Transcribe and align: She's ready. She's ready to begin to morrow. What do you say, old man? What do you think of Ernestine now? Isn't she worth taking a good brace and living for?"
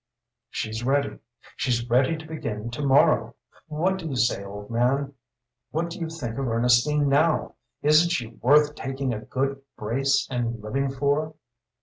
She's 0.49 0.83
ready. 0.83 1.19
She's 1.55 1.87
ready 1.87 2.17
to 2.17 2.25
begin 2.25 2.71
to 2.71 2.81
morrow. 2.83 3.35
What 3.67 3.99
do 3.99 4.07
you 4.07 4.15
say, 4.15 4.43
old 4.43 4.71
man? 4.71 5.13
What 5.69 5.91
do 5.91 5.99
you 5.99 6.09
think 6.09 6.39
of 6.39 6.47
Ernestine 6.47 7.07
now? 7.07 7.53
Isn't 7.83 8.09
she 8.09 8.25
worth 8.25 8.73
taking 8.73 9.13
a 9.13 9.19
good 9.19 9.61
brace 9.77 10.27
and 10.31 10.59
living 10.59 10.89
for?" 10.89 11.35